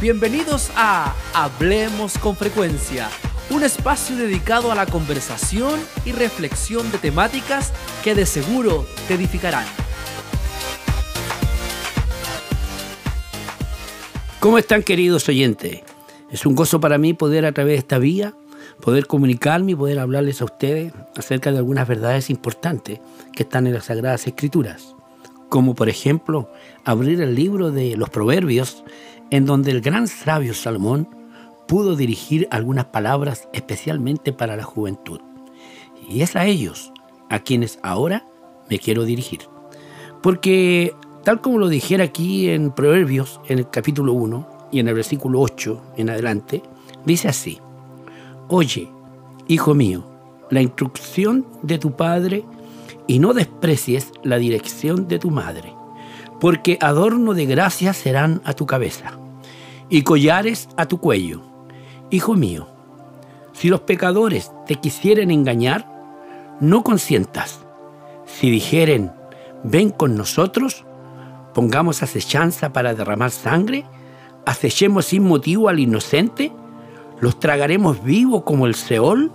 [0.00, 3.08] Bienvenidos a Hablemos con Frecuencia,
[3.50, 7.72] un espacio dedicado a la conversación y reflexión de temáticas
[8.04, 9.66] que de seguro te edificarán.
[14.38, 15.80] ¿Cómo están queridos oyentes?
[16.30, 18.34] Es un gozo para mí poder a través de esta vía,
[18.80, 23.00] poder comunicarme y poder hablarles a ustedes acerca de algunas verdades importantes
[23.34, 24.94] que están en las Sagradas Escrituras.
[25.48, 26.52] Como por ejemplo,
[26.84, 28.84] abrir el libro de los Proverbios
[29.30, 31.08] en donde el gran sabio Salomón
[31.66, 35.20] pudo dirigir algunas palabras especialmente para la juventud.
[36.08, 36.92] Y es a ellos
[37.28, 38.26] a quienes ahora
[38.70, 39.40] me quiero dirigir.
[40.22, 44.94] Porque tal como lo dijera aquí en Proverbios, en el capítulo 1 y en el
[44.94, 46.62] versículo 8 en adelante,
[47.04, 47.58] dice así,
[48.48, 48.88] Oye,
[49.46, 50.04] hijo mío,
[50.50, 52.44] la instrucción de tu padre
[53.06, 55.74] y no desprecies la dirección de tu madre
[56.40, 59.12] porque adorno de gracia serán a tu cabeza
[59.88, 61.42] y collares a tu cuello.
[62.10, 62.68] Hijo mío,
[63.52, 65.86] si los pecadores te quisieren engañar,
[66.60, 67.60] no consientas.
[68.26, 69.12] Si dijeren,
[69.64, 70.84] ven con nosotros,
[71.54, 73.84] pongamos acechanza para derramar sangre,
[74.46, 76.52] acechemos sin motivo al inocente,
[77.20, 79.32] los tragaremos vivos como el Seol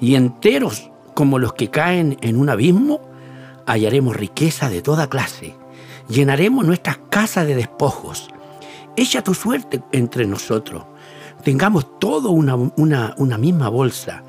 [0.00, 3.00] y enteros como los que caen en un abismo,
[3.66, 5.54] hallaremos riqueza de toda clase
[6.08, 8.28] llenaremos nuestras casas de despojos.
[8.96, 10.84] Echa tu suerte entre nosotros.
[11.44, 14.24] Tengamos todo una, una, misma bolsa.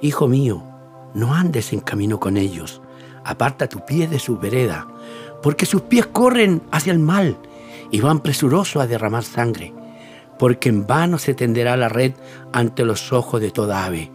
[0.00, 0.62] Hijo mío,
[1.14, 2.80] no andes en camino con ellos.
[3.24, 4.86] Aparta tu pie de su vereda,
[5.42, 7.36] porque sus pies corren hacia el mal
[7.90, 9.74] y van presurosos a derramar sangre.
[10.38, 12.14] Porque en vano se tenderá la red
[12.52, 14.10] ante los ojos de toda ave,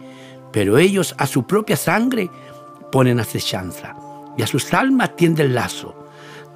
[0.52, 2.30] pero ellos a su propia sangre
[2.90, 3.94] ponen acechanza
[4.36, 5.97] y a sus almas tienden lazo.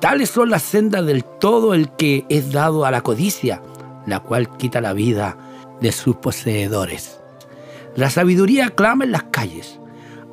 [0.02, 3.62] Tales son las sendas del todo el que es dado a la codicia,
[4.04, 5.36] la cual quita la vida
[5.80, 7.20] de sus poseedores.
[7.94, 9.78] La sabiduría clama en las calles,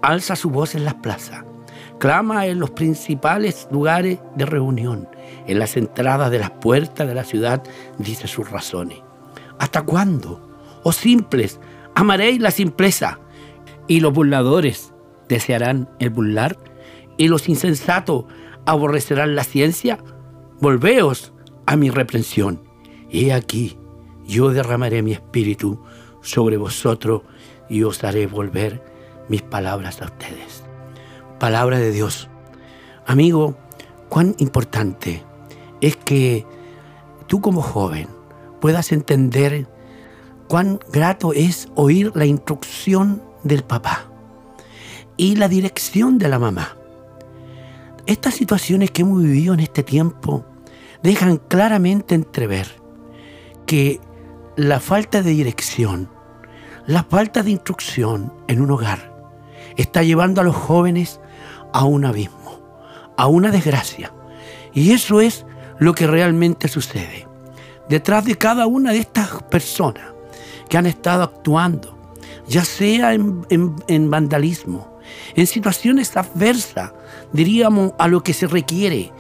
[0.02, 1.44] alza su voz en las plazas,
[2.00, 5.08] clama en los principales lugares de reunión,
[5.46, 7.62] en las entradas de las puertas de la ciudad,
[8.00, 8.98] dice sus razones.
[9.60, 10.50] ¿Hasta cuándo,
[10.82, 11.60] oh simples,
[11.94, 13.20] amaréis la simpleza?
[13.86, 14.96] Y los burladores
[15.28, 16.58] desearán el burlar,
[17.18, 18.26] y los insensatos
[18.66, 20.00] aborrecerán la ciencia?
[20.60, 21.34] Volveos
[21.66, 22.62] a mi reprensión.
[23.10, 23.78] He aquí,
[24.26, 25.80] yo derramaré mi espíritu
[26.22, 27.22] sobre vosotros
[27.70, 28.84] y os haré volver
[29.28, 30.64] mis palabras a ustedes.
[31.40, 32.30] Palabra de Dios.
[33.06, 33.58] Amigo,
[34.10, 35.24] cuán importante
[35.82, 36.46] es que
[37.28, 38.08] tú como joven
[38.60, 39.68] puedas entender
[40.48, 44.10] cuán grato es oír la instrucción del papá
[45.16, 46.79] y la dirección de la mamá.
[48.06, 50.46] Estas situaciones que hemos vivido en este tiempo
[51.04, 52.68] dejan claramente entrever
[53.66, 54.00] que
[54.56, 56.10] la falta de dirección,
[56.86, 59.14] la falta de instrucción en un hogar
[59.78, 61.20] está llevando a los jóvenes
[61.74, 62.60] a un abismo,
[63.18, 64.12] a una desgracia.
[64.74, 65.46] Y eso es
[65.80, 67.28] lo que realmente sucede.
[67.88, 70.14] Detrás de cada una de estas personas
[70.70, 71.98] que han estado actuando,
[72.48, 74.99] ya sea en, vandalismo,
[75.36, 76.92] en situaciones adversas,
[77.34, 79.12] diríamos, a lo que se requiere.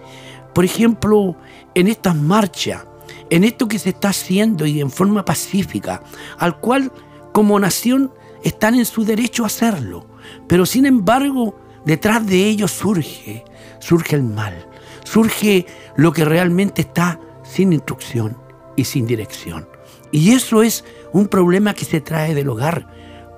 [0.53, 1.35] Por ejemplo,
[1.75, 2.85] en estas marchas,
[3.29, 6.01] en esto que se está haciendo y en forma pacífica,
[6.37, 6.91] al cual
[7.31, 8.11] como nación
[8.43, 10.07] están en su derecho a hacerlo.
[10.47, 13.45] Pero sin embargo, detrás de ellos surge,
[13.79, 14.67] surge el mal,
[15.03, 18.37] surge lo que realmente está sin instrucción
[18.75, 19.67] y sin dirección.
[20.11, 20.83] Y eso es
[21.13, 22.87] un problema que se trae del hogar.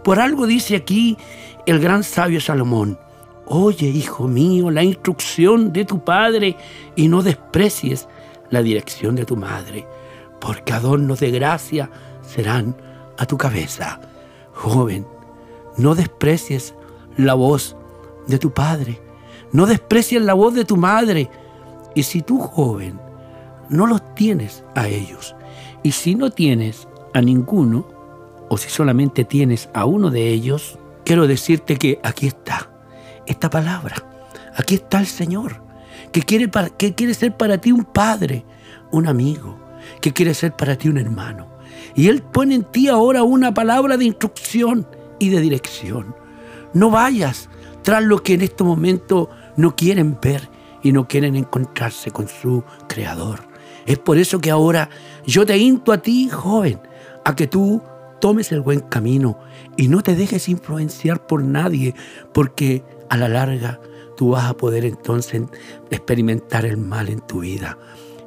[0.03, 1.17] Por algo dice aquí
[1.65, 2.97] el gran sabio Salomón,
[3.53, 6.55] Oye, hijo mío, la instrucción de tu padre
[6.95, 8.07] y no desprecies
[8.49, 9.85] la dirección de tu madre,
[10.39, 11.89] porque adornos de gracia
[12.21, 12.77] serán
[13.17, 13.99] a tu cabeza.
[14.53, 15.05] Joven,
[15.75, 16.75] no desprecies
[17.17, 17.75] la voz
[18.27, 19.01] de tu padre,
[19.51, 21.29] no desprecies la voz de tu madre.
[21.93, 23.01] Y si tú, joven,
[23.67, 25.35] no los tienes a ellos,
[25.83, 27.85] y si no tienes a ninguno,
[28.53, 32.69] o si solamente tienes a uno de ellos, quiero decirte que aquí está
[33.25, 33.95] esta palabra.
[34.57, 35.63] Aquí está el Señor,
[36.11, 38.43] que quiere, que quiere ser para ti un padre,
[38.91, 39.57] un amigo,
[40.01, 41.47] que quiere ser para ti un hermano.
[41.95, 44.85] Y Él pone en ti ahora una palabra de instrucción
[45.17, 46.13] y de dirección.
[46.73, 47.47] No vayas
[47.83, 50.49] tras lo que en este momento no quieren ver
[50.83, 53.47] y no quieren encontrarse con su Creador.
[53.85, 54.89] Es por eso que ahora
[55.25, 56.81] yo te insto a ti, joven,
[57.23, 57.81] a que tú
[58.21, 59.37] tomes el buen camino
[59.75, 61.93] y no te dejes influenciar por nadie,
[62.33, 63.81] porque a la larga
[64.15, 65.41] tú vas a poder entonces
[65.89, 67.77] experimentar el mal en tu vida.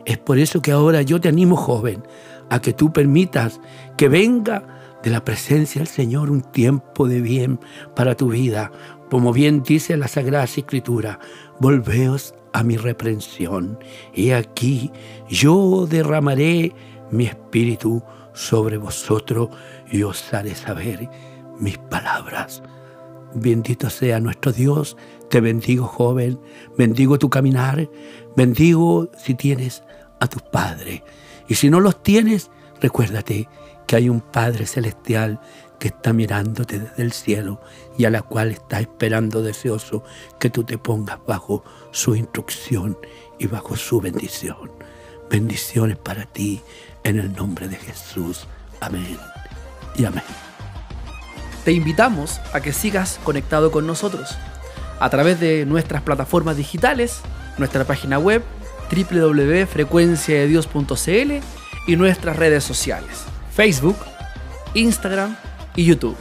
[0.04, 2.02] Es por eso que ahora yo te animo, joven,
[2.50, 3.60] a que tú permitas
[3.96, 7.60] que venga de la presencia del Señor un tiempo de bien
[7.94, 8.72] para tu vida.
[9.10, 11.20] Como bien dice la Sagrada Escritura,
[11.60, 13.78] volveos a mi reprensión.
[14.14, 14.90] Y aquí
[15.28, 16.74] yo derramaré
[17.10, 18.02] mi espíritu
[18.34, 19.48] sobre vosotros
[19.90, 21.08] y os haré saber
[21.58, 22.62] mis palabras.
[23.34, 24.96] Bendito sea nuestro Dios,
[25.30, 26.38] te bendigo joven,
[26.76, 27.88] bendigo tu caminar,
[28.36, 29.82] bendigo si tienes
[30.20, 31.02] a tus padres.
[31.48, 32.50] Y si no los tienes,
[32.80, 33.48] recuérdate
[33.86, 35.40] que hay un Padre Celestial
[35.78, 37.60] que está mirándote desde el cielo
[37.98, 40.02] y a la cual está esperando deseoso
[40.38, 42.96] que tú te pongas bajo su instrucción
[43.38, 44.70] y bajo su bendición.
[45.30, 46.60] Bendiciones para ti
[47.02, 48.46] en el nombre de Jesús.
[48.80, 49.18] Amén
[49.96, 50.24] y amén.
[51.64, 54.36] Te invitamos a que sigas conectado con nosotros
[55.00, 57.20] a través de nuestras plataformas digitales,
[57.58, 58.42] nuestra página web
[58.90, 61.32] www.frecuenciadedios.cl
[61.86, 63.96] y nuestras redes sociales, Facebook,
[64.74, 65.36] Instagram
[65.74, 66.16] y YouTube.